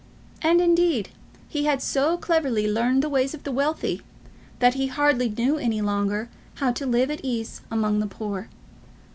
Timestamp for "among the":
7.69-8.07